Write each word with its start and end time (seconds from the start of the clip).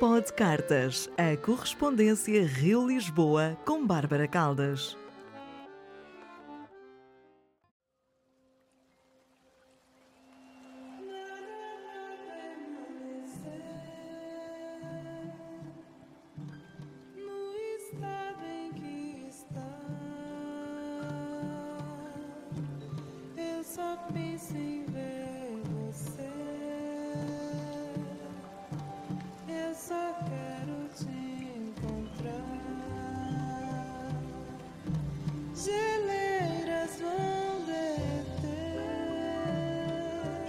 Pod 0.00 0.32
Cartas, 0.32 1.10
a 1.18 1.36
correspondência 1.36 2.46
Rio-Lisboa 2.46 3.58
com 3.66 3.86
Bárbara 3.86 4.26
Caldas. 4.26 4.96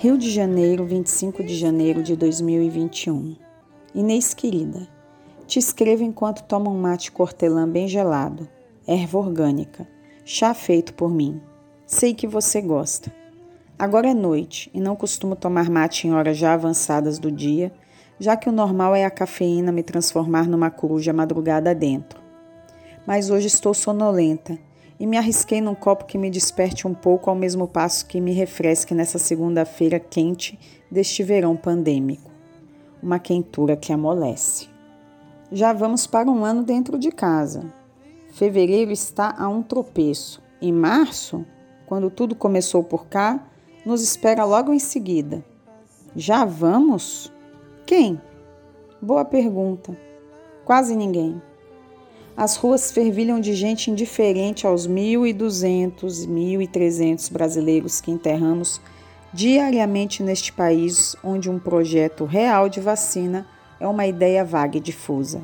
Rio 0.01 0.17
de 0.17 0.31
Janeiro, 0.31 0.83
25 0.83 1.43
de 1.43 1.55
janeiro 1.55 2.01
de 2.01 2.15
2021. 2.15 3.35
Inês 3.93 4.33
querida, 4.33 4.87
te 5.45 5.59
escrevo 5.59 6.01
enquanto 6.01 6.41
tomo 6.41 6.71
um 6.71 6.81
mate 6.81 7.11
cortelã 7.11 7.69
bem 7.69 7.87
gelado, 7.87 8.49
erva 8.87 9.19
orgânica, 9.19 9.87
chá 10.25 10.55
feito 10.55 10.95
por 10.95 11.13
mim. 11.13 11.39
Sei 11.85 12.15
que 12.15 12.25
você 12.25 12.59
gosta. 12.61 13.13
Agora 13.77 14.09
é 14.09 14.13
noite 14.15 14.71
e 14.73 14.81
não 14.81 14.95
costumo 14.95 15.35
tomar 15.35 15.69
mate 15.69 16.07
em 16.07 16.13
horas 16.13 16.35
já 16.35 16.55
avançadas 16.55 17.19
do 17.19 17.31
dia, 17.31 17.71
já 18.19 18.35
que 18.35 18.49
o 18.49 18.51
normal 18.51 18.95
é 18.95 19.05
a 19.05 19.11
cafeína 19.11 19.71
me 19.71 19.83
transformar 19.83 20.47
numa 20.47 20.71
coruja 20.71 21.13
madrugada 21.13 21.75
dentro. 21.75 22.19
Mas 23.05 23.29
hoje 23.29 23.45
estou 23.45 23.71
sonolenta 23.71 24.57
e 25.01 25.07
me 25.07 25.17
arrisquei 25.17 25.59
num 25.61 25.73
copo 25.73 26.05
que 26.05 26.15
me 26.15 26.29
desperte 26.29 26.87
um 26.87 26.93
pouco 26.93 27.27
ao 27.27 27.35
mesmo 27.35 27.67
passo 27.67 28.05
que 28.05 28.21
me 28.21 28.33
refresque 28.33 28.93
nessa 28.93 29.17
segunda-feira 29.17 29.99
quente 29.99 30.59
deste 30.91 31.23
verão 31.23 31.57
pandêmico. 31.57 32.29
Uma 33.01 33.17
quentura 33.17 33.75
que 33.75 33.91
amolece. 33.91 34.69
Já 35.51 35.73
vamos 35.73 36.05
para 36.05 36.29
um 36.29 36.45
ano 36.45 36.61
dentro 36.61 36.99
de 36.99 37.11
casa. 37.11 37.73
Fevereiro 38.33 38.91
está 38.91 39.33
a 39.39 39.49
um 39.49 39.63
tropeço 39.63 40.39
e 40.61 40.71
março, 40.71 41.43
quando 41.87 42.11
tudo 42.11 42.35
começou 42.35 42.83
por 42.83 43.07
cá, 43.07 43.43
nos 43.83 44.03
espera 44.03 44.45
logo 44.45 44.71
em 44.71 44.77
seguida. 44.77 45.43
Já 46.15 46.45
vamos? 46.45 47.33
Quem? 47.87 48.21
Boa 49.01 49.25
pergunta. 49.25 49.97
Quase 50.63 50.95
ninguém 50.95 51.41
as 52.35 52.55
ruas 52.55 52.91
fervilham 52.91 53.39
de 53.39 53.53
gente 53.53 53.91
indiferente 53.91 54.65
aos 54.65 54.87
1.200, 54.87 56.27
1.300 56.27 57.31
brasileiros 57.31 57.99
que 57.99 58.11
enterramos 58.11 58.81
diariamente 59.33 60.23
neste 60.23 60.51
país, 60.51 61.15
onde 61.23 61.49
um 61.49 61.59
projeto 61.59 62.25
real 62.25 62.67
de 62.67 62.79
vacina 62.79 63.47
é 63.79 63.87
uma 63.87 64.05
ideia 64.05 64.43
vaga 64.43 64.77
e 64.77 64.81
difusa. 64.81 65.41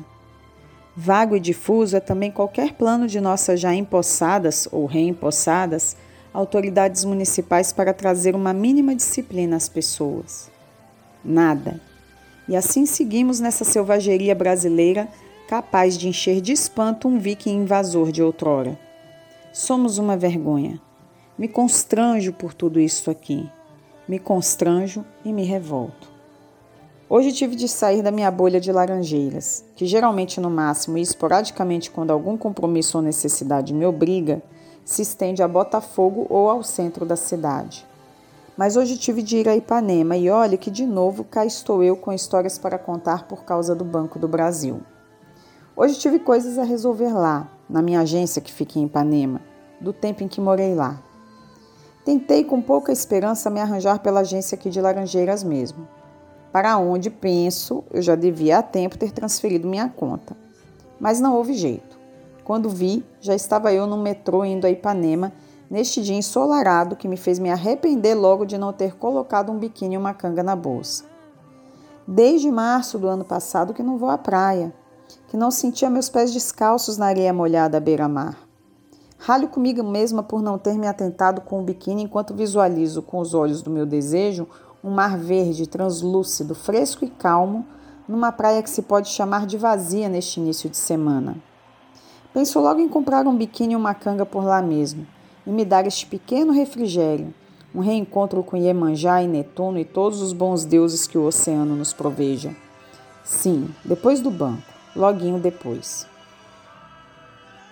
Vago 0.96 1.36
e 1.36 1.40
difuso 1.40 1.96
é 1.96 2.00
também 2.00 2.30
qualquer 2.30 2.72
plano 2.72 3.06
de 3.06 3.20
nossas 3.20 3.60
já 3.60 3.74
empossadas 3.74 4.68
ou 4.72 4.84
reempossadas 4.84 5.96
autoridades 6.32 7.04
municipais 7.04 7.72
para 7.72 7.94
trazer 7.94 8.34
uma 8.34 8.52
mínima 8.52 8.94
disciplina 8.94 9.56
às 9.56 9.68
pessoas. 9.68 10.50
Nada. 11.24 11.80
E 12.48 12.56
assim 12.56 12.86
seguimos 12.86 13.40
nessa 13.40 13.64
selvageria 13.64 14.34
brasileira 14.34 15.08
capaz 15.48 15.96
de 15.96 16.06
encher 16.06 16.42
de 16.42 16.52
espanto 16.52 17.08
um 17.08 17.18
viking 17.18 17.62
invasor 17.62 18.12
de 18.12 18.22
outrora. 18.22 18.78
Somos 19.50 19.96
uma 19.96 20.14
vergonha. 20.14 20.78
Me 21.38 21.48
constranjo 21.48 22.34
por 22.34 22.52
tudo 22.52 22.78
isso 22.78 23.10
aqui. 23.10 23.48
Me 24.06 24.18
constranjo 24.18 25.02
e 25.24 25.32
me 25.32 25.44
revolto. 25.44 26.06
Hoje 27.08 27.32
tive 27.32 27.56
de 27.56 27.66
sair 27.66 28.02
da 28.02 28.10
minha 28.10 28.30
bolha 28.30 28.60
de 28.60 28.70
laranjeiras, 28.70 29.64
que 29.74 29.86
geralmente 29.86 30.38
no 30.38 30.50
máximo 30.50 30.98
e 30.98 31.00
esporadicamente 31.00 31.90
quando 31.90 32.10
algum 32.10 32.36
compromisso 32.36 32.98
ou 32.98 33.02
necessidade 33.02 33.72
me 33.72 33.86
obriga, 33.86 34.42
se 34.84 35.00
estende 35.00 35.42
a 35.42 35.48
Botafogo 35.48 36.26
ou 36.28 36.50
ao 36.50 36.62
centro 36.62 37.06
da 37.06 37.16
cidade. 37.16 37.86
Mas 38.54 38.76
hoje 38.76 38.98
tive 38.98 39.22
de 39.22 39.38
ir 39.38 39.48
a 39.48 39.56
Ipanema 39.56 40.14
e 40.14 40.28
olhe 40.28 40.58
que 40.58 40.70
de 40.70 40.84
novo 40.84 41.24
cá 41.24 41.46
estou 41.46 41.82
eu 41.82 41.96
com 41.96 42.12
histórias 42.12 42.58
para 42.58 42.76
contar 42.76 43.26
por 43.26 43.44
causa 43.44 43.74
do 43.74 43.84
Banco 43.84 44.18
do 44.18 44.28
Brasil. 44.28 44.82
Hoje 45.80 45.96
tive 45.96 46.18
coisas 46.18 46.58
a 46.58 46.64
resolver 46.64 47.12
lá, 47.12 47.48
na 47.70 47.80
minha 47.80 48.00
agência 48.00 48.42
que 48.42 48.52
fica 48.52 48.80
em 48.80 48.86
Ipanema, 48.86 49.40
do 49.80 49.92
tempo 49.92 50.24
em 50.24 50.26
que 50.26 50.40
morei 50.40 50.74
lá. 50.74 51.00
Tentei 52.04 52.42
com 52.42 52.60
pouca 52.60 52.90
esperança 52.90 53.48
me 53.48 53.60
arranjar 53.60 54.00
pela 54.00 54.18
agência 54.18 54.56
aqui 54.56 54.70
de 54.70 54.80
Laranjeiras 54.80 55.44
mesmo, 55.44 55.86
para 56.50 56.76
onde 56.78 57.10
penso 57.10 57.84
eu 57.92 58.02
já 58.02 58.16
devia 58.16 58.58
há 58.58 58.62
tempo 58.62 58.98
ter 58.98 59.12
transferido 59.12 59.68
minha 59.68 59.88
conta. 59.88 60.36
Mas 60.98 61.20
não 61.20 61.36
houve 61.36 61.54
jeito. 61.54 61.96
Quando 62.42 62.68
vi, 62.68 63.04
já 63.20 63.36
estava 63.36 63.72
eu 63.72 63.86
no 63.86 63.98
metrô 63.98 64.44
indo 64.44 64.66
a 64.66 64.70
Ipanema 64.70 65.32
neste 65.70 66.02
dia 66.02 66.16
ensolarado 66.16 66.96
que 66.96 67.06
me 67.06 67.16
fez 67.16 67.38
me 67.38 67.52
arrepender 67.52 68.16
logo 68.16 68.44
de 68.44 68.58
não 68.58 68.72
ter 68.72 68.96
colocado 68.96 69.52
um 69.52 69.58
biquíni 69.60 69.94
e 69.94 69.98
uma 69.98 70.12
canga 70.12 70.42
na 70.42 70.56
bolsa. 70.56 71.04
Desde 72.04 72.50
março 72.50 72.98
do 72.98 73.06
ano 73.06 73.24
passado 73.24 73.72
que 73.72 73.82
não 73.84 73.96
vou 73.96 74.10
à 74.10 74.18
praia 74.18 74.74
que 75.28 75.36
não 75.36 75.50
sentia 75.50 75.90
meus 75.90 76.08
pés 76.08 76.32
descalços 76.32 76.96
na 76.96 77.06
areia 77.06 77.32
molhada 77.32 77.76
à 77.76 77.80
beira-mar. 77.80 78.36
Ralho 79.18 79.48
comigo 79.48 79.82
mesma 79.84 80.22
por 80.22 80.40
não 80.40 80.58
ter 80.58 80.78
me 80.78 80.86
atentado 80.86 81.42
com 81.42 81.60
o 81.60 81.62
biquíni 81.62 82.04
enquanto 82.04 82.34
visualizo 82.34 83.02
com 83.02 83.18
os 83.18 83.34
olhos 83.34 83.60
do 83.60 83.70
meu 83.70 83.84
desejo 83.84 84.48
um 84.82 84.90
mar 84.90 85.18
verde, 85.18 85.66
translúcido, 85.66 86.54
fresco 86.54 87.04
e 87.04 87.10
calmo, 87.10 87.66
numa 88.08 88.32
praia 88.32 88.62
que 88.62 88.70
se 88.70 88.80
pode 88.80 89.08
chamar 89.08 89.44
de 89.44 89.58
vazia 89.58 90.08
neste 90.08 90.40
início 90.40 90.70
de 90.70 90.76
semana. 90.76 91.36
Penso 92.32 92.60
logo 92.60 92.80
em 92.80 92.88
comprar 92.88 93.26
um 93.26 93.36
biquíni 93.36 93.74
e 93.74 93.76
uma 93.76 93.92
canga 93.92 94.24
por 94.24 94.44
lá 94.44 94.62
mesmo 94.62 95.06
e 95.46 95.50
me 95.50 95.64
dar 95.64 95.86
este 95.86 96.06
pequeno 96.06 96.52
refrigério, 96.52 97.34
um 97.74 97.80
reencontro 97.80 98.42
com 98.42 98.56
Iemanjá 98.56 99.22
e 99.22 99.28
Netuno 99.28 99.78
e 99.78 99.84
todos 99.84 100.22
os 100.22 100.32
bons 100.32 100.64
deuses 100.64 101.06
que 101.06 101.18
o 101.18 101.24
oceano 101.24 101.74
nos 101.74 101.92
proveja. 101.92 102.56
Sim, 103.24 103.68
depois 103.84 104.20
do 104.20 104.30
banco 104.30 104.77
loguinho 104.94 105.38
depois. 105.38 106.06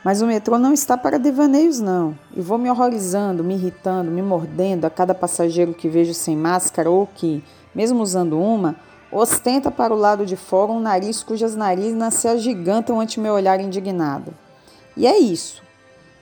Mas 0.07 0.23
o 0.23 0.27
metrô 0.29 0.57
não 0.57 0.73
está 0.73 0.97
para 0.97 1.19
devaneios, 1.19 1.81
não. 1.81 2.17
E 2.33 2.41
vou 2.41 2.59
me 2.59 2.71
horrorizando, 2.71 3.43
me 3.43 3.55
irritando, 3.55 4.09
me 4.09 4.23
mordendo 4.23 4.85
a 4.85 4.91
cada 4.91 5.13
passageiro 5.13 5.75
que 5.75 5.89
vejo 5.89 6.15
sem 6.15 6.37
máscara 6.37 6.89
ou 6.89 7.09
que, 7.13 7.43
mesmo 7.75 8.01
usando 8.01 8.39
uma, 8.39 8.77
ostenta 9.11 9.69
para 9.69 9.93
o 9.93 9.99
lado 9.99 10.25
de 10.25 10.37
fora 10.37 10.71
um 10.71 10.79
nariz 10.79 11.25
cujas 11.25 11.57
narinas 11.57 12.15
se 12.15 12.29
agigantam 12.29 13.01
ante 13.01 13.19
meu 13.19 13.35
olhar 13.35 13.59
indignado. 13.59 14.33
E 14.97 15.09
é 15.09 15.19
isso. 15.19 15.61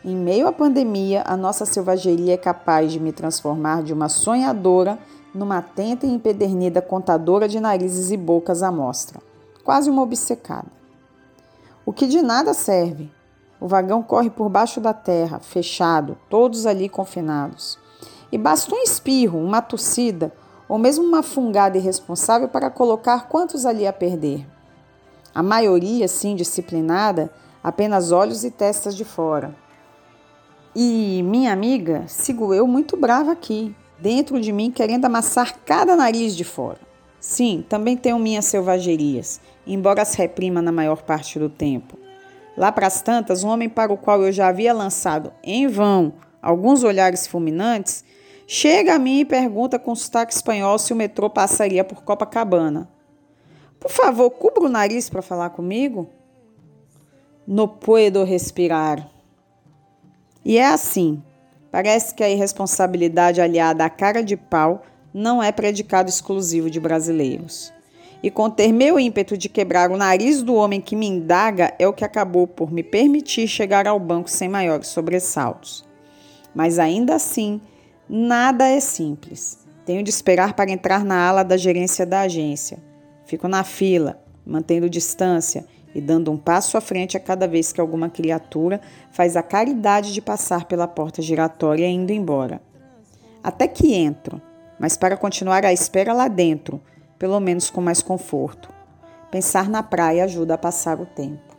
Em 0.03 0.16
meio 0.16 0.47
à 0.49 0.53
pandemia, 0.53 1.22
a 1.26 1.37
nossa 1.37 1.66
selvageria 1.66 2.32
é 2.32 2.38
capaz 2.38 2.91
de 2.91 2.99
me 2.99 3.12
transformar 3.12 3.82
de 3.82 3.93
uma 3.93 4.09
sonhadora 4.09 4.99
numa 5.34 5.59
atenta 5.59 6.06
e 6.06 6.11
empedernida 6.11 6.81
contadora 6.81 7.47
de 7.47 7.61
narizes 7.61 8.11
e 8.11 8.16
bocas 8.16 8.62
à 8.62 8.72
mostra, 8.72 9.21
quase 9.62 9.91
uma 9.91 10.00
obcecada 10.00 10.84
o 11.87 11.93
que 11.93 12.06
de 12.06 12.22
nada 12.22 12.55
serve. 12.55 13.11
O 13.61 13.69
vagão 13.69 14.03
corre 14.03 14.31
por 14.31 14.49
baixo 14.49 14.81
da 14.81 14.93
terra, 14.93 15.39
fechado, 15.39 16.19
todos 16.28 16.67
ali 16.67 16.89
confinados. 16.89 17.78
E 18.33 18.39
basta 18.39 18.75
um 18.75 18.83
espirro, 18.83 19.39
uma 19.39 19.62
tossida 19.62 20.33
ou 20.69 20.78
mesmo 20.78 21.05
uma 21.05 21.23
fungada 21.23 21.77
irresponsável 21.77 22.49
para 22.49 22.71
colocar 22.71 23.28
quantos 23.28 23.67
ali 23.67 23.87
a 23.87 23.93
perder. 23.93 24.47
A 25.35 25.43
maioria, 25.43 26.08
sim, 26.08 26.35
disciplinada, 26.35 27.31
apenas 27.62 28.12
olhos 28.12 28.44
e 28.44 28.50
testas 28.50 28.97
de 28.97 29.05
fora. 29.05 29.55
E 30.75 31.23
minha 31.23 31.53
amiga, 31.53 32.05
sigo 32.08 32.53
eu 32.53 32.67
muito 32.67 32.97
brava 32.97 33.32
aqui, 33.32 33.75
dentro 33.99 34.41
de 34.41 34.53
mim 34.53 34.70
querendo 34.70 35.05
amassar 35.05 35.58
cada 35.64 35.94
nariz 35.94 36.35
de 36.37 36.44
fora. 36.44 36.83
Sim, 37.26 37.65
também 37.67 37.97
tenho 37.97 38.19
minhas 38.19 38.44
selvagerias, 38.44 39.41
embora 39.67 40.03
as 40.03 40.12
reprima 40.12 40.61
na 40.61 40.71
maior 40.71 41.00
parte 41.00 41.38
do 41.38 41.49
tempo. 41.49 41.99
Lá 42.55 42.71
para 42.71 42.87
as 42.87 43.00
tantas, 43.00 43.43
um 43.43 43.49
homem 43.49 43.67
para 43.67 43.91
o 43.91 43.97
qual 43.97 44.23
eu 44.23 44.31
já 44.31 44.49
havia 44.49 44.75
lançado 44.75 45.32
em 45.43 45.67
vão 45.67 46.12
alguns 46.43 46.85
olhares 46.85 47.26
fulminantes, 47.26 48.05
chega 48.47 48.94
a 48.94 48.99
mim 48.99 49.21
e 49.21 49.25
pergunta 49.25 49.79
com 49.79 49.94
sotaque 49.94 50.35
espanhol 50.35 50.79
se 50.79 50.93
o 50.93 50.97
metrô 50.97 51.31
passaria 51.31 51.82
por 51.82 52.05
Copacabana. 52.05 52.91
Por 53.81 53.91
favor, 53.91 54.29
cubra 54.29 54.65
o 54.65 54.69
nariz 54.69 55.09
para 55.09 55.23
falar 55.23 55.49
comigo. 55.49 56.11
No 57.47 57.67
puedo 57.67 58.23
respirar. 58.23 59.09
E 60.44 60.59
é 60.59 60.67
assim. 60.67 61.23
Parece 61.70 62.15
que 62.15 62.23
a 62.23 62.29
irresponsabilidade 62.29 63.41
aliada 63.41 63.82
à 63.82 63.88
cara 63.88 64.23
de 64.23 64.37
pau 64.37 64.82
não 65.14 65.40
é 65.40 65.52
predicado 65.52 66.11
exclusivo 66.11 66.69
de 66.69 66.81
brasileiros. 66.81 67.72
e 68.22 68.31
conter 68.31 68.72
meu 68.72 68.99
ímpeto 68.99 69.37
de 69.37 69.50
quebrar 69.50 69.90
o 69.90 69.99
nariz 69.99 70.43
do 70.43 70.55
homem 70.55 70.81
que 70.81 70.96
me 70.96 71.06
indaga 71.06 71.75
é 71.78 71.87
o 71.87 71.93
que 71.93 72.06
acabou 72.06 72.46
por 72.46 72.72
me 72.72 72.82
permitir 72.82 73.46
chegar 73.46 73.87
ao 73.87 74.00
banco 74.00 74.31
sem 74.31 74.49
maiores 74.49 74.88
sobressaltos. 74.88 75.84
Mas 76.55 76.78
ainda 76.78 77.14
assim, 77.14 77.61
nada 78.08 78.66
é 78.66 78.81
simples. 78.81 79.58
Tenho 79.84 80.02
de 80.02 80.08
esperar 80.08 80.55
para 80.55 80.70
entrar 80.70 81.05
na 81.05 81.28
ala 81.28 81.43
da 81.43 81.58
gerência 81.58 82.06
da 82.06 82.22
agência. 82.22 82.78
Fico 83.26 83.46
na 83.46 83.62
fila, 83.62 84.19
mantendo 84.46 84.88
distância 84.88 85.67
e 85.94 86.00
dando 86.00 86.31
um 86.31 86.38
passo 86.38 86.78
à 86.78 86.81
frente 86.81 87.19
a 87.19 87.20
cada 87.20 87.46
vez 87.46 87.75
que 87.75 87.81
alguma 87.81 88.08
criatura 88.08 88.81
faz 89.10 89.37
a 89.37 89.43
caridade 89.43 90.14
de 90.14 90.22
passar 90.22 90.64
pela 90.64 90.88
porta 90.88 91.20
giratória 91.20 91.87
indo 91.87 92.10
embora. 92.10 92.62
Até 93.43 93.69
que 93.69 93.93
entro, 93.93 94.40
mas 94.79 94.97
para 94.97 95.17
continuar 95.17 95.65
à 95.65 95.73
espera 95.73 96.12
lá 96.12 96.29
dentro, 96.29 96.81
pelo 97.19 97.41
menos 97.41 97.71
com 97.71 97.81
mais 97.81 98.03
conforto. 98.03 98.69
Pensar 99.31 99.69
na 99.69 99.82
praia 99.82 100.25
ajuda 100.25 100.55
a 100.55 100.59
passar 100.59 101.00
o 101.00 101.06
tempo. 101.06 101.55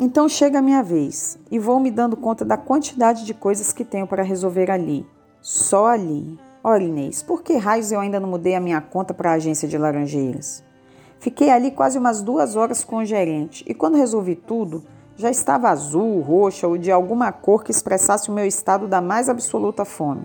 Então 0.00 0.28
chega 0.28 0.58
a 0.58 0.62
minha 0.62 0.82
vez 0.82 1.38
e 1.50 1.58
vou 1.58 1.78
me 1.78 1.90
dando 1.90 2.16
conta 2.16 2.44
da 2.44 2.56
quantidade 2.56 3.24
de 3.24 3.32
coisas 3.32 3.72
que 3.72 3.84
tenho 3.84 4.06
para 4.06 4.22
resolver 4.22 4.70
ali. 4.70 5.06
Só 5.40 5.86
ali. 5.86 6.38
Ora, 6.64 6.82
Inês, 6.82 7.22
por 7.22 7.42
que 7.42 7.56
raios 7.56 7.92
eu 7.92 8.00
ainda 8.00 8.18
não 8.18 8.28
mudei 8.28 8.54
a 8.54 8.60
minha 8.60 8.80
conta 8.80 9.12
para 9.14 9.30
a 9.30 9.34
agência 9.34 9.68
de 9.68 9.78
laranjeiras? 9.78 10.64
Fiquei 11.20 11.50
ali 11.50 11.70
quase 11.70 11.98
umas 11.98 12.20
duas 12.20 12.56
horas 12.56 12.82
com 12.82 12.96
o 12.96 13.04
gerente 13.04 13.64
e 13.68 13.74
quando 13.74 13.96
resolvi 13.96 14.34
tudo, 14.34 14.82
já 15.16 15.30
estava 15.30 15.68
azul, 15.68 16.20
roxa 16.20 16.66
ou 16.66 16.76
de 16.76 16.90
alguma 16.90 17.30
cor 17.30 17.62
que 17.62 17.70
expressasse 17.70 18.28
o 18.28 18.32
meu 18.32 18.44
estado 18.44 18.88
da 18.88 19.00
mais 19.00 19.28
absoluta 19.28 19.84
fome. 19.84 20.24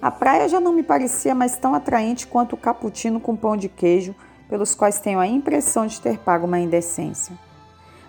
A 0.00 0.10
praia 0.10 0.48
já 0.48 0.60
não 0.60 0.72
me 0.72 0.82
parecia 0.82 1.34
mais 1.34 1.56
tão 1.56 1.74
atraente 1.74 2.26
quanto 2.26 2.52
o 2.52 2.58
cappuccino 2.58 3.18
com 3.18 3.34
pão 3.34 3.56
de 3.56 3.68
queijo, 3.68 4.14
pelos 4.48 4.74
quais 4.74 5.00
tenho 5.00 5.18
a 5.18 5.26
impressão 5.26 5.86
de 5.86 6.00
ter 6.00 6.18
pago 6.18 6.46
uma 6.46 6.58
indecência. 6.58 7.36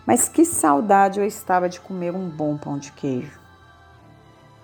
Mas 0.06 0.28
que 0.28 0.46
saudade 0.46 1.20
eu 1.20 1.26
estava 1.26 1.70
de 1.70 1.80
comer 1.80 2.14
um 2.14 2.30
bom 2.30 2.58
pão 2.58 2.78
de 2.78 2.92
queijo. 2.92 3.40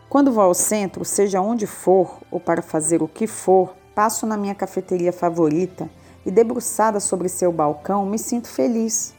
Quando 0.10 0.32
vou 0.32 0.44
ao 0.44 0.54
centro, 0.54 1.04
seja 1.04 1.42
onde 1.42 1.66
for 1.66 2.20
ou 2.30 2.40
para 2.40 2.62
fazer 2.62 3.02
o 3.02 3.08
que 3.08 3.26
for, 3.26 3.74
passo 3.96 4.28
na 4.28 4.38
minha 4.38 4.54
cafeteria 4.54 5.12
favorita 5.12 5.90
e, 6.26 6.30
debruçada 6.30 7.00
sobre 7.00 7.30
seu 7.30 7.52
balcão, 7.52 8.06
me 8.06 8.20
sinto 8.20 8.48
feliz. 8.48 9.16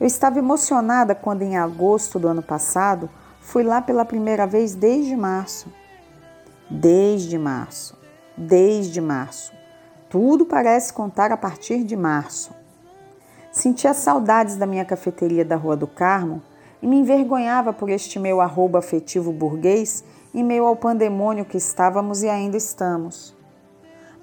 Eu 0.00 0.06
estava 0.06 0.38
emocionada 0.38 1.14
quando, 1.14 1.42
em 1.42 1.56
agosto 1.58 2.18
do 2.18 2.28
ano 2.28 2.42
passado, 2.42 3.10
fui 3.40 3.62
lá 3.62 3.82
pela 3.82 4.04
primeira 4.04 4.46
vez 4.46 4.74
desde 4.74 5.14
março 5.14 5.68
desde 6.72 7.36
março. 7.36 7.94
Desde 8.36 9.00
março. 9.00 9.52
Tudo 10.08 10.46
parece 10.46 10.92
contar 10.92 11.30
a 11.30 11.36
partir 11.36 11.84
de 11.84 11.94
março. 11.94 12.50
Sentia 13.50 13.92
saudades 13.92 14.56
da 14.56 14.66
minha 14.66 14.84
cafeteria 14.84 15.44
da 15.44 15.54
Rua 15.54 15.76
do 15.76 15.86
Carmo 15.86 16.42
e 16.80 16.86
me 16.86 16.96
envergonhava 16.96 17.72
por 17.72 17.90
este 17.90 18.18
meu 18.18 18.40
arroba 18.40 18.78
afetivo 18.78 19.30
burguês 19.32 20.02
em 20.34 20.42
meio 20.42 20.64
ao 20.64 20.74
pandemônio 20.74 21.44
que 21.44 21.58
estávamos 21.58 22.22
e 22.22 22.28
ainda 22.28 22.56
estamos. 22.56 23.36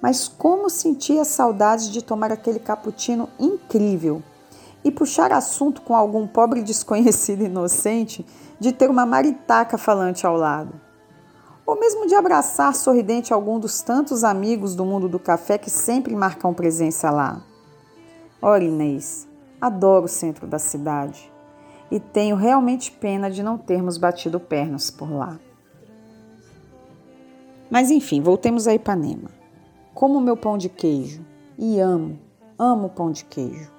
Mas 0.02 0.26
como 0.26 0.68
sentia 0.68 1.24
saudades 1.24 1.88
de 1.88 2.02
tomar 2.02 2.32
aquele 2.32 2.58
cappuccino 2.58 3.28
incrível 3.38 4.20
e 4.82 4.90
puxar 4.90 5.32
assunto 5.32 5.82
com 5.82 5.94
algum 5.94 6.26
pobre 6.26 6.62
desconhecido 6.62 7.44
inocente 7.46 8.26
de 8.58 8.72
ter 8.72 8.90
uma 8.90 9.06
maritaca 9.06 9.78
falante 9.78 10.26
ao 10.26 10.36
lado 10.36 10.89
ou 11.70 11.78
mesmo 11.78 12.04
de 12.04 12.16
abraçar 12.16 12.74
sorridente 12.74 13.32
algum 13.32 13.56
dos 13.60 13.80
tantos 13.80 14.24
amigos 14.24 14.74
do 14.74 14.84
mundo 14.84 15.08
do 15.08 15.20
café 15.20 15.56
que 15.56 15.70
sempre 15.70 16.16
marcam 16.16 16.52
presença 16.52 17.12
lá. 17.12 17.40
Ora, 18.42 18.64
Inês, 18.64 19.28
adoro 19.60 20.06
o 20.06 20.08
centro 20.08 20.48
da 20.48 20.58
cidade 20.58 21.32
e 21.88 22.00
tenho 22.00 22.34
realmente 22.34 22.90
pena 22.90 23.30
de 23.30 23.40
não 23.40 23.56
termos 23.56 23.98
batido 23.98 24.40
pernas 24.40 24.90
por 24.90 25.12
lá. 25.12 25.38
Mas 27.70 27.88
enfim, 27.92 28.20
voltemos 28.20 28.66
a 28.66 28.74
Ipanema. 28.74 29.30
Como 29.94 30.20
meu 30.20 30.36
pão 30.36 30.58
de 30.58 30.68
queijo, 30.68 31.24
e 31.56 31.78
amo, 31.78 32.18
amo 32.58 32.88
pão 32.88 33.12
de 33.12 33.24
queijo. 33.24 33.70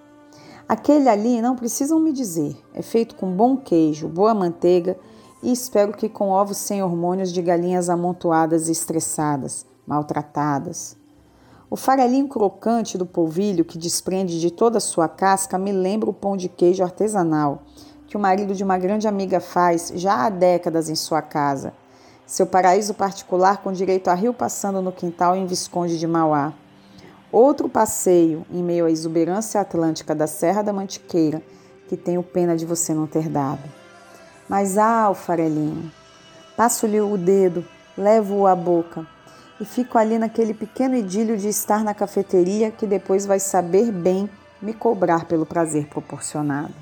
Aquele 0.66 1.10
ali, 1.10 1.42
não 1.42 1.58
precisam 1.58 2.00
me 2.00 2.14
dizer, 2.14 2.56
é 2.74 2.82
feito 2.82 3.16
com 3.16 3.36
bom 3.36 3.58
queijo, 3.58 4.08
boa 4.08 4.34
manteiga 4.34 4.98
e 5.44 5.52
espero 5.52 5.94
que 5.94 6.08
com 6.08 6.30
ovos 6.30 6.58
sem 6.58 6.84
hormônios 6.84 7.32
de 7.32 7.42
galinhas 7.42 7.90
amontoadas 7.90 8.68
e 8.68 8.72
estressadas, 8.72 9.66
maltratadas. 9.86 10.96
O 11.70 11.76
farelinho 11.76 12.28
crocante 12.28 12.98
do 12.98 13.06
polvilho 13.06 13.64
que 13.66 13.78
desprende 13.78 14.40
de 14.40 14.52
toda 14.52 14.78
a 14.78 14.82
sua 14.82 15.08
casca 15.08 15.58
me 15.58 15.72
lembra 15.72 16.10
o 16.10 16.14
pão 16.14 16.36
de 16.36 16.50
queijo 16.50 16.84
artesanal 16.84 17.64
que 18.08 18.18
o 18.18 18.20
marido 18.20 18.54
de 18.54 18.62
uma 18.62 18.78
grande 18.78 19.08
amiga 19.08 19.40
faz 19.40 19.90
já 19.96 20.26
há 20.26 20.30
décadas 20.30 20.90
em 20.90 20.96
sua 20.96 21.22
casa, 21.22 21.72
seu 22.26 22.46
paraíso 22.46 22.94
particular 22.94 23.64
com 23.64 23.72
direito 23.72 24.10
a 24.10 24.14
rio 24.14 24.34
passando 24.34 24.82
no 24.82 24.92
quintal 24.92 25.34
em 25.34 25.46
Visconde 25.46 25.98
de 25.98 26.06
Mauá. 26.06 26.54
Outro 27.32 27.70
passeio 27.70 28.46
em 28.52 28.62
meio 28.62 28.86
à 28.86 28.92
exuberância 28.92 29.62
atlântica 29.62 30.14
da 30.14 30.28
Serra 30.28 30.62
da 30.62 30.74
Mantiqueira 30.74 31.42
que 31.88 31.96
tenho 31.96 32.22
pena 32.22 32.58
de 32.58 32.66
você 32.66 32.94
não 32.94 33.08
ter 33.08 33.30
dado. 33.30 33.81
Mas 34.52 34.78
ah, 34.78 35.10
o 35.10 35.14
farelinho. 35.14 35.90
Passo-lhe 36.58 37.00
o 37.00 37.18
dedo, 37.18 37.66
levo-o 37.98 38.46
à 38.46 38.54
boca 38.54 39.08
e 39.62 39.64
fico 39.64 39.98
ali 39.98 40.20
naquele 40.20 40.54
pequeno 40.54 40.94
idílio 40.94 41.38
de 41.38 41.48
estar 41.48 41.86
na 41.86 41.94
cafeteria 41.94 42.70
que 42.70 42.86
depois 42.86 43.26
vai 43.26 43.40
saber 43.40 43.94
bem 43.94 44.30
me 44.62 44.74
cobrar 44.74 45.24
pelo 45.24 45.46
prazer 45.46 45.88
proporcionado. 45.88 46.74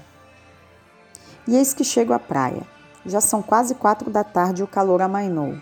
E 1.48 1.56
eis 1.56 1.72
que 1.72 1.84
chego 1.84 2.12
à 2.12 2.18
praia. 2.18 2.64
Já 3.06 3.22
são 3.22 3.40
quase 3.40 3.76
quatro 3.76 4.10
da 4.10 4.24
tarde 4.24 4.62
e 4.62 4.66
o 4.66 4.68
calor 4.68 5.04
amainou. 5.04 5.56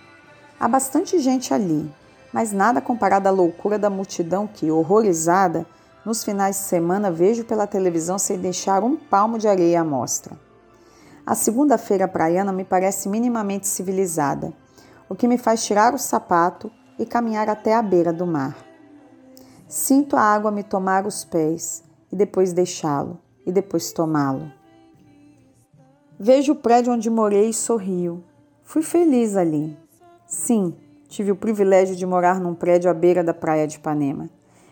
Há 0.57 0.65
bastante 0.69 1.19
gente 1.19 1.53
ali, 1.53 1.93
mas 2.31 2.53
nada 2.53 2.79
comparado 2.79 3.27
à 3.27 3.31
loucura 3.31 3.77
da 3.77 3.89
multidão 3.89 4.47
que, 4.47 4.71
horrorizada, 4.71 5.65
nos 6.05 6.23
finais 6.23 6.55
de 6.55 6.61
semana 6.61 7.11
vejo 7.11 7.43
pela 7.43 7.67
televisão 7.67 8.17
sem 8.17 8.37
deixar 8.37 8.81
um 8.81 8.95
palmo 8.95 9.37
de 9.37 9.49
areia 9.49 9.81
à 9.81 9.83
mostra. 9.83 10.46
A 11.27 11.35
segunda-feira 11.35 12.07
praiana 12.07 12.53
me 12.53 12.63
parece 12.63 13.09
minimamente 13.09 13.67
civilizada, 13.67 14.53
o 15.09 15.13
que 15.13 15.27
me 15.27 15.37
faz 15.37 15.61
tirar 15.65 15.93
o 15.93 15.97
sapato 15.97 16.71
e 16.97 17.05
caminhar 17.05 17.49
até 17.49 17.75
a 17.75 17.81
beira 17.81 18.13
do 18.13 18.25
mar. 18.25 18.55
Sinto 19.67 20.15
a 20.15 20.21
água 20.21 20.51
me 20.51 20.63
tomar 20.63 21.05
os 21.05 21.25
pés 21.25 21.83
e 22.09 22.15
depois 22.15 22.53
deixá-lo, 22.53 23.19
e 23.45 23.51
depois 23.51 23.91
tomá-lo. 23.91 24.49
Vejo 26.17 26.53
o 26.53 26.55
prédio 26.55 26.93
onde 26.93 27.09
morei 27.09 27.49
e 27.49 27.53
sorrio. 27.53 28.23
Fui 28.63 28.81
feliz 28.81 29.35
ali. 29.35 29.77
Sim, 30.25 30.73
tive 31.09 31.29
o 31.29 31.35
privilégio 31.35 31.97
de 31.97 32.05
morar 32.05 32.39
num 32.39 32.55
prédio 32.55 32.89
à 32.89 32.93
beira 32.93 33.21
da 33.21 33.33
praia 33.33 33.67
de 33.67 33.75
Ipanema. 33.75 34.29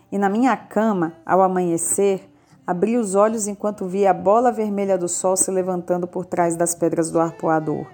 E 0.10 0.18
na 0.18 0.30
minha 0.30 0.56
cama, 0.56 1.16
ao 1.26 1.42
amanhecer, 1.42 2.30
Abri 2.68 2.98
os 2.98 3.14
olhos 3.14 3.48
enquanto 3.48 3.86
via 3.86 4.10
a 4.10 4.14
bola 4.14 4.52
vermelha 4.52 4.98
do 4.98 5.08
sol 5.08 5.38
se 5.38 5.52
levantando 5.52 6.08
por 6.08 6.26
trás 6.26 6.56
das 6.56 6.74
pedras 6.74 7.12
do 7.12 7.20
arpoador. 7.20 7.86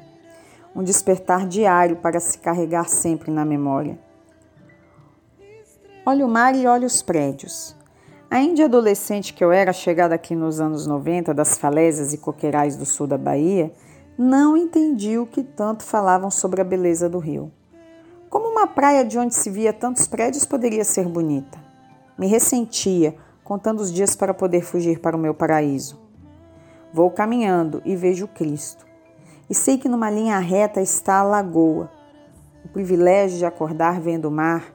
Um 0.74 0.82
despertar 0.82 1.46
diário 1.46 1.98
para 1.98 2.22
se 2.22 2.38
carregar 2.38 2.88
sempre 2.88 3.30
na 3.30 3.44
memória. 3.44 4.00
Olho 6.06 6.26
o 6.26 6.30
mar 6.30 6.56
e 6.56 6.66
olho 6.66 6.88
os 6.88 7.02
prédios. 7.02 7.76
Ainda 8.30 8.56
de 8.56 8.64
adolescente 8.64 9.34
que 9.34 9.44
eu 9.44 9.52
era, 9.52 9.74
chegada 9.74 10.16
aqui 10.16 10.34
nos 10.34 10.62
anos 10.62 10.88
90, 10.88 11.34
das 11.34 11.58
falésias 11.58 12.14
e 12.14 12.18
coqueirais 12.18 12.78
do 12.78 12.86
sul 12.86 13.06
da 13.06 13.18
Bahia, 13.18 13.74
não 14.18 14.56
entendi 14.56 15.18
o 15.18 15.26
que 15.26 15.44
tanto 15.44 15.84
falavam 15.84 16.32
sobre 16.32 16.62
a 16.62 16.64
beleza 16.64 17.10
do 17.10 17.20
rio. 17.20 17.52
Como 18.30 18.48
uma 18.48 18.68
praia 18.68 19.04
de 19.04 19.20
onde 19.20 19.36
se 19.36 19.50
via 19.50 19.74
tantos 19.74 20.08
prédios 20.08 20.46
poderia 20.46 20.86
ser 20.86 21.10
bonita? 21.10 21.60
Me 22.18 22.28
ressentia 22.28 23.18
contando 23.52 23.82
os 23.82 23.92
dias 23.92 24.16
para 24.16 24.34
poder 24.34 24.62
fugir 24.62 25.02
para 25.02 25.14
o 25.14 25.20
meu 25.20 25.34
paraíso. 25.34 26.00
Vou 26.94 27.12
caminhando 27.12 27.82
e 27.84 27.98
vejo 27.98 28.26
Cristo. 28.26 28.86
E 29.50 29.54
sei 29.54 29.78
que 29.78 29.90
numa 29.90 30.10
linha 30.10 30.40
reta 30.40 30.80
está 30.80 31.16
a 31.16 31.24
lagoa. 31.24 31.92
O 32.64 32.70
privilégio 32.70 33.38
de 33.38 33.46
acordar 33.46 34.00
vendo 34.00 34.30
o 34.30 34.32
mar, 34.32 34.74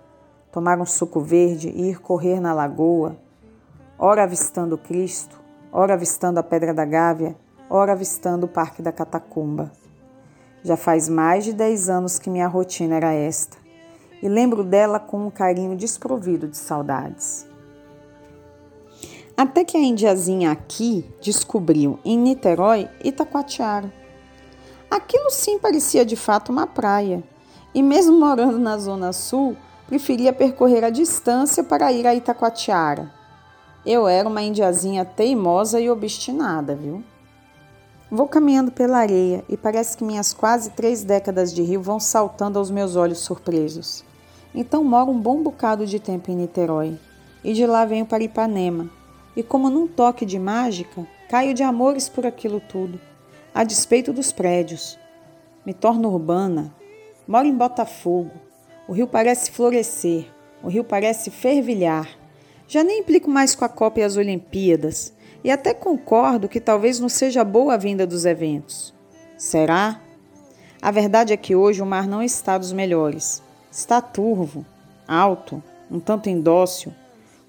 tomar 0.52 0.78
um 0.78 0.84
suco 0.84 1.22
verde 1.22 1.70
e 1.70 1.88
ir 1.88 2.02
correr 2.02 2.38
na 2.38 2.52
lagoa, 2.52 3.16
ora 3.98 4.24
avistando 4.24 4.76
Cristo, 4.76 5.40
ora 5.72 5.94
avistando 5.94 6.38
a 6.38 6.42
Pedra 6.42 6.74
da 6.74 6.84
Gávea, 6.84 7.34
ora 7.70 7.92
avistando 7.92 8.44
o 8.44 8.50
Parque 8.50 8.82
da 8.82 8.92
Catacumba. 8.92 9.72
Já 10.62 10.76
faz 10.76 11.08
mais 11.08 11.46
de 11.46 11.54
dez 11.54 11.88
anos 11.88 12.18
que 12.18 12.28
minha 12.28 12.46
rotina 12.46 12.96
era 12.96 13.14
esta, 13.14 13.56
e 14.22 14.28
lembro 14.28 14.62
dela 14.62 15.00
com 15.00 15.28
um 15.28 15.30
carinho 15.30 15.74
desprovido 15.74 16.46
de 16.46 16.58
saudades. 16.58 17.55
Até 19.36 19.64
que 19.64 19.76
a 19.76 19.80
indiazinha 19.80 20.50
aqui 20.50 21.04
descobriu 21.20 21.98
em 22.02 22.16
Niterói 22.16 22.88
Itacoatiara. 23.04 23.92
Aquilo 24.90 25.30
sim 25.30 25.58
parecia 25.58 26.06
de 26.06 26.16
fato 26.16 26.50
uma 26.50 26.66
praia. 26.66 27.22
E 27.74 27.82
mesmo 27.82 28.18
morando 28.18 28.58
na 28.58 28.78
Zona 28.78 29.12
Sul, 29.12 29.54
preferia 29.86 30.32
percorrer 30.32 30.82
a 30.82 30.88
distância 30.88 31.62
para 31.62 31.92
ir 31.92 32.06
a 32.06 32.14
Itacoatiara. 32.14 33.12
Eu 33.84 34.08
era 34.08 34.26
uma 34.26 34.40
indiazinha 34.40 35.04
teimosa 35.04 35.78
e 35.78 35.90
obstinada, 35.90 36.74
viu? 36.74 37.04
Vou 38.10 38.26
caminhando 38.26 38.72
pela 38.72 38.98
areia 38.98 39.44
e 39.50 39.56
parece 39.56 39.98
que 39.98 40.04
minhas 40.04 40.32
quase 40.32 40.70
três 40.70 41.04
décadas 41.04 41.52
de 41.52 41.60
rio 41.60 41.82
vão 41.82 42.00
saltando 42.00 42.58
aos 42.58 42.70
meus 42.70 42.96
olhos 42.96 43.18
surpresos. 43.18 44.02
Então 44.54 44.82
moro 44.82 45.10
um 45.10 45.20
bom 45.20 45.42
bocado 45.42 45.84
de 45.84 46.00
tempo 46.00 46.30
em 46.30 46.36
Niterói 46.36 46.98
e 47.44 47.52
de 47.52 47.66
lá 47.66 47.84
venho 47.84 48.06
para 48.06 48.24
Ipanema. 48.24 48.95
E 49.36 49.42
como 49.42 49.68
num 49.68 49.86
toque 49.86 50.24
de 50.24 50.38
mágica, 50.38 51.06
caio 51.28 51.52
de 51.52 51.62
amores 51.62 52.08
por 52.08 52.26
aquilo 52.26 52.58
tudo, 52.58 52.98
a 53.54 53.62
despeito 53.62 54.12
dos 54.12 54.32
prédios. 54.32 54.98
Me 55.64 55.74
torno 55.74 56.10
urbana, 56.10 56.74
moro 57.28 57.46
em 57.46 57.54
Botafogo. 57.54 58.32
O 58.88 58.92
rio 58.92 59.06
parece 59.06 59.50
florescer, 59.50 60.26
o 60.62 60.68
rio 60.68 60.82
parece 60.82 61.30
fervilhar. 61.30 62.08
Já 62.66 62.82
nem 62.82 63.00
implico 63.00 63.30
mais 63.30 63.54
com 63.54 63.64
a 63.64 63.68
Copa 63.68 64.00
e 64.00 64.02
as 64.02 64.16
Olimpíadas, 64.16 65.12
e 65.44 65.50
até 65.50 65.74
concordo 65.74 66.48
que 66.48 66.60
talvez 66.60 66.98
não 66.98 67.08
seja 67.08 67.44
boa 67.44 67.74
a 67.74 67.76
vinda 67.76 68.06
dos 68.06 68.24
eventos. 68.24 68.94
Será? 69.36 70.00
A 70.80 70.90
verdade 70.90 71.32
é 71.32 71.36
que 71.36 71.54
hoje 71.54 71.82
o 71.82 71.86
mar 71.86 72.08
não 72.08 72.22
está 72.22 72.56
dos 72.56 72.72
melhores. 72.72 73.42
Está 73.70 74.00
turvo, 74.00 74.64
alto, 75.06 75.62
um 75.90 76.00
tanto 76.00 76.28
indócil, 76.28 76.92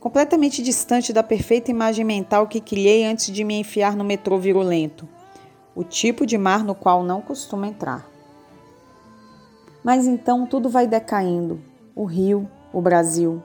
completamente 0.08 0.64
distante 0.64 1.12
da 1.12 1.22
perfeita 1.22 1.70
imagem 1.70 2.06
mental 2.06 2.48
que 2.48 2.62
criei 2.62 3.04
antes 3.04 3.26
de 3.30 3.44
me 3.44 3.60
enfiar 3.60 3.94
no 3.94 4.06
metrô 4.06 4.38
virulento, 4.38 5.06
o 5.76 5.84
tipo 5.84 6.26
de 6.26 6.38
mar 6.38 6.64
no 6.64 6.74
qual 6.74 7.04
não 7.04 7.22
costumo 7.22 7.66
entrar. 7.66 8.10
Mas 9.84 10.08
então 10.08 10.46
tudo 10.46 10.70
vai 10.70 10.88
decaindo, 10.88 11.60
o 11.94 12.06
Rio, 12.06 12.50
o 12.72 12.80
Brasil. 12.80 13.44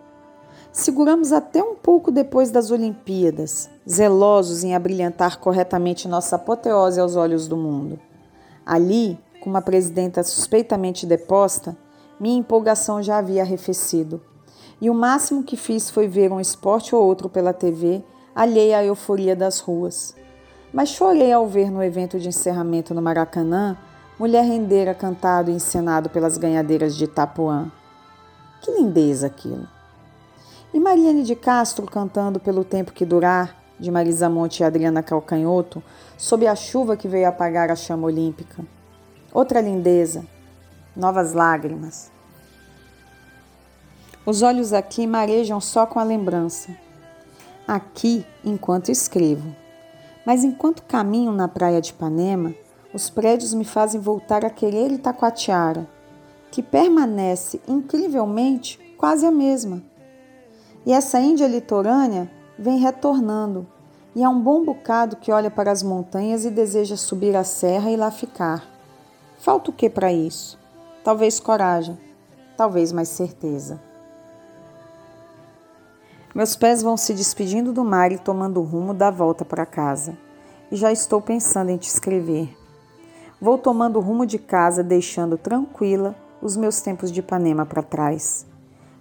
Seguramos 0.70 1.32
até 1.32 1.60
um 1.60 1.74
pouco 1.74 2.12
depois 2.12 2.52
das 2.52 2.70
Olimpíadas, 2.70 3.68
zelosos 3.90 4.62
em 4.62 4.72
abrilhantar 4.72 5.40
corretamente 5.40 6.06
nossa 6.06 6.36
apoteose 6.36 7.00
aos 7.00 7.16
olhos 7.16 7.48
do 7.48 7.56
mundo. 7.56 7.98
Ali, 8.64 9.18
com 9.40 9.50
uma 9.50 9.62
presidenta 9.62 10.22
suspeitamente 10.22 11.06
deposta, 11.06 11.76
minha 12.20 12.38
empolgação 12.38 13.02
já 13.02 13.18
havia 13.18 13.42
arrefecido, 13.42 14.22
e 14.82 14.90
o 14.90 14.94
máximo 14.94 15.44
que 15.44 15.56
fiz 15.56 15.88
foi 15.88 16.08
ver 16.08 16.32
um 16.32 16.40
esporte 16.40 16.92
ou 16.92 17.00
outro 17.00 17.28
pela 17.28 17.52
TV, 17.52 18.02
alheia 18.34 18.78
à 18.78 18.84
euforia 18.84 19.36
das 19.36 19.60
ruas. 19.60 20.12
Mas 20.74 20.88
chorei 20.88 21.32
ao 21.32 21.46
ver 21.46 21.70
no 21.70 21.80
evento 21.80 22.18
de 22.18 22.26
encerramento 22.26 22.92
no 22.92 23.00
Maracanã 23.00 23.78
mulher 24.18 24.44
rendeira 24.44 24.92
cantado 24.92 25.52
e 25.52 25.54
encenado 25.54 26.10
pelas 26.10 26.36
ganhadeiras 26.36 26.96
de 26.96 27.04
Itapuã. 27.04 27.70
Que 28.60 28.72
lindeza 28.72 29.28
aquilo! 29.28 29.68
E 30.74 30.80
Mariane 30.80 31.22
de 31.22 31.36
Castro 31.36 31.86
cantando 31.86 32.40
pelo 32.40 32.64
tempo 32.64 32.92
que 32.92 33.04
durar, 33.04 33.56
de 33.78 33.88
Marisa 33.88 34.28
Monte 34.28 34.60
e 34.60 34.64
Adriana 34.64 35.02
Calcanhoto, 35.02 35.80
sob 36.18 36.44
a 36.46 36.56
chuva 36.56 36.96
que 36.96 37.06
veio 37.06 37.28
apagar 37.28 37.70
a 37.70 37.76
chama 37.76 38.06
olímpica. 38.06 38.64
Outra 39.32 39.60
lindeza, 39.60 40.24
novas 40.96 41.32
lágrimas. 41.32 42.10
Os 44.24 44.40
olhos 44.40 44.72
aqui 44.72 45.04
marejam 45.04 45.60
só 45.60 45.84
com 45.84 45.98
a 45.98 46.04
lembrança. 46.04 46.76
Aqui, 47.66 48.24
enquanto 48.44 48.88
escrevo. 48.88 49.52
Mas 50.24 50.44
enquanto 50.44 50.84
caminho 50.84 51.32
na 51.32 51.48
praia 51.48 51.80
de 51.80 51.90
Ipanema, 51.90 52.54
os 52.94 53.10
prédios 53.10 53.52
me 53.52 53.64
fazem 53.64 54.00
voltar 54.00 54.44
a 54.44 54.50
querer 54.50 54.92
Itacoatiara, 54.92 55.88
que 56.52 56.62
permanece 56.62 57.60
incrivelmente 57.66 58.78
quase 58.96 59.26
a 59.26 59.30
mesma. 59.32 59.82
E 60.86 60.92
essa 60.92 61.18
Índia 61.18 61.48
litorânea 61.48 62.30
vem 62.56 62.78
retornando, 62.78 63.66
e 64.14 64.22
há 64.22 64.28
um 64.28 64.40
bom 64.40 64.64
bocado 64.64 65.16
que 65.16 65.32
olha 65.32 65.50
para 65.50 65.72
as 65.72 65.82
montanhas 65.82 66.44
e 66.44 66.50
deseja 66.50 66.96
subir 66.96 67.34
a 67.34 67.42
serra 67.42 67.90
e 67.90 67.96
lá 67.96 68.12
ficar. 68.12 68.68
Falta 69.38 69.70
o 69.70 69.74
que 69.74 69.90
para 69.90 70.12
isso? 70.12 70.56
Talvez 71.02 71.40
coragem, 71.40 71.98
talvez 72.56 72.92
mais 72.92 73.08
certeza. 73.08 73.80
Meus 76.34 76.56
pés 76.56 76.82
vão 76.82 76.96
se 76.96 77.12
despedindo 77.12 77.72
do 77.72 77.84
mar 77.84 78.10
e 78.10 78.18
tomando 78.18 78.60
o 78.60 78.64
rumo 78.64 78.94
da 78.94 79.10
volta 79.10 79.44
para 79.44 79.66
casa. 79.66 80.16
E 80.70 80.76
já 80.76 80.90
estou 80.90 81.20
pensando 81.20 81.70
em 81.70 81.76
te 81.76 81.88
escrever. 81.88 82.56
Vou 83.40 83.58
tomando 83.58 83.98
o 83.98 84.02
rumo 84.02 84.24
de 84.24 84.38
casa, 84.38 84.82
deixando 84.82 85.36
tranquila 85.36 86.14
os 86.40 86.56
meus 86.56 86.80
tempos 86.80 87.12
de 87.12 87.20
Ipanema 87.20 87.66
para 87.66 87.82
trás. 87.82 88.46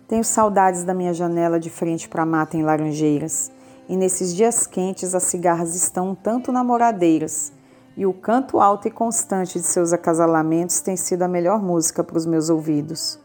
Tenho 0.07 0.23
saudades 0.25 0.83
da 0.83 0.93
minha 0.93 1.13
janela 1.13 1.59
de 1.59 1.69
frente 1.69 2.09
para 2.09 2.23
a 2.23 2.25
mata 2.25 2.57
em 2.57 2.63
Laranjeiras. 2.63 3.49
E 3.87 3.95
nesses 3.95 4.35
dias 4.35 4.67
quentes 4.67 5.15
as 5.15 5.23
cigarras 5.23 5.73
estão 5.73 6.09
um 6.09 6.15
tanto 6.15 6.51
namoradeiras 6.51 7.53
e 7.95 8.05
o 8.05 8.13
canto 8.13 8.59
alto 8.59 8.87
e 8.87 8.91
constante 8.91 9.59
de 9.59 9.65
seus 9.65 9.91
acasalamentos 9.91 10.79
tem 10.81 10.95
sido 10.95 11.23
a 11.23 11.27
melhor 11.27 11.61
música 11.61 12.03
para 12.03 12.17
os 12.17 12.25
meus 12.25 12.49
ouvidos. 12.49 13.19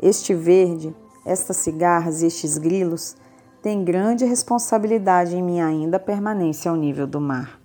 Este 0.00 0.34
verde, 0.34 0.94
estas 1.26 1.56
cigarras 1.56 2.22
e 2.22 2.26
estes 2.26 2.58
grilos 2.58 3.16
têm 3.68 3.84
grande 3.84 4.24
responsabilidade 4.24 5.36
em 5.36 5.42
minha 5.42 5.66
ainda 5.66 6.00
permanência 6.00 6.70
ao 6.70 6.76
nível 6.76 7.06
do 7.06 7.20
mar. 7.20 7.60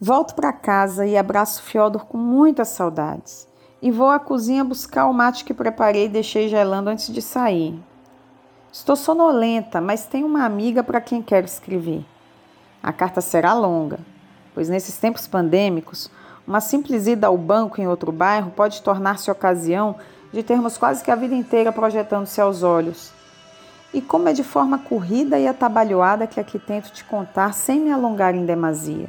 Volto 0.00 0.36
para 0.36 0.52
casa 0.52 1.04
e 1.04 1.16
abraço 1.16 1.64
Fiodor 1.64 2.06
com 2.06 2.16
muitas 2.16 2.68
saudades. 2.68 3.48
E 3.82 3.90
vou 3.90 4.08
à 4.08 4.20
cozinha 4.20 4.62
buscar 4.62 5.06
o 5.06 5.12
mate 5.12 5.44
que 5.44 5.52
preparei 5.52 6.04
e 6.04 6.08
deixei 6.08 6.48
gelando 6.48 6.90
antes 6.90 7.12
de 7.12 7.20
sair. 7.20 7.76
Estou 8.72 8.94
sonolenta, 8.94 9.80
mas 9.80 10.06
tenho 10.06 10.28
uma 10.28 10.44
amiga 10.44 10.84
para 10.84 11.00
quem 11.00 11.20
quero 11.20 11.44
escrever. 11.44 12.06
A 12.80 12.92
carta 12.92 13.20
será 13.20 13.52
longa, 13.52 13.98
pois 14.54 14.68
nesses 14.68 14.96
tempos 14.96 15.26
pandêmicos, 15.26 16.08
uma 16.46 16.60
simples 16.60 17.08
ida 17.08 17.26
ao 17.26 17.36
banco 17.36 17.80
em 17.80 17.88
outro 17.88 18.12
bairro 18.12 18.52
pode 18.52 18.80
tornar-se 18.80 19.28
ocasião 19.28 19.96
de 20.32 20.44
termos 20.44 20.78
quase 20.78 21.02
que 21.02 21.10
a 21.10 21.16
vida 21.16 21.34
inteira 21.34 21.72
projetando-se 21.72 22.40
aos 22.40 22.62
olhos. 22.62 23.13
E 23.94 24.02
como 24.02 24.28
é 24.28 24.32
de 24.32 24.42
forma 24.42 24.76
corrida 24.76 25.38
e 25.38 25.46
atabalhoada 25.46 26.26
que 26.26 26.40
aqui 26.40 26.58
tento 26.58 26.90
te 26.90 27.04
contar 27.04 27.54
sem 27.54 27.80
me 27.80 27.92
alongar 27.92 28.34
em 28.34 28.44
demasia. 28.44 29.08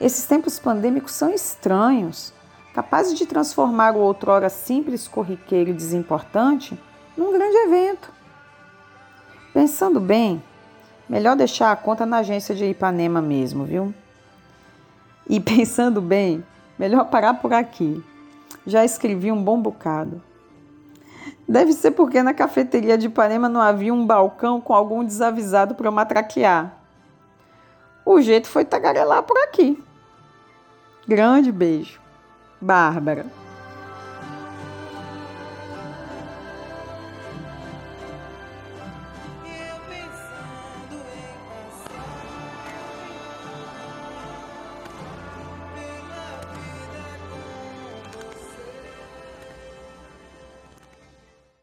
Esses 0.00 0.26
tempos 0.26 0.58
pandêmicos 0.58 1.12
são 1.12 1.30
estranhos, 1.30 2.34
capazes 2.74 3.16
de 3.16 3.24
transformar 3.24 3.94
o 3.94 4.00
outrora 4.00 4.50
simples, 4.50 5.06
corriqueiro 5.06 5.70
e 5.70 5.72
desimportante 5.72 6.78
num 7.16 7.32
grande 7.32 7.56
evento. 7.58 8.12
Pensando 9.54 10.00
bem, 10.00 10.42
melhor 11.08 11.36
deixar 11.36 11.70
a 11.70 11.76
conta 11.76 12.04
na 12.04 12.18
agência 12.18 12.56
de 12.56 12.66
Ipanema 12.66 13.22
mesmo, 13.22 13.64
viu? 13.64 13.94
E 15.28 15.38
pensando 15.40 16.02
bem, 16.02 16.44
melhor 16.76 17.04
parar 17.04 17.34
por 17.34 17.54
aqui. 17.54 18.04
Já 18.66 18.84
escrevi 18.84 19.30
um 19.30 19.40
bom 19.40 19.62
bocado. 19.62 20.20
Deve 21.48 21.72
ser 21.72 21.92
porque 21.92 22.22
na 22.22 22.34
cafeteria 22.34 22.98
de 22.98 23.06
Ipanema 23.06 23.48
não 23.48 23.60
havia 23.60 23.94
um 23.94 24.06
balcão 24.06 24.60
com 24.60 24.74
algum 24.74 25.04
desavisado 25.04 25.74
para 25.74 25.90
matraquear. 25.90 26.76
O 28.04 28.20
jeito 28.20 28.48
foi 28.48 28.64
tagarelar 28.64 29.22
por 29.22 29.36
aqui. 29.38 29.82
Grande 31.06 31.52
beijo. 31.52 32.00
Bárbara. 32.60 33.26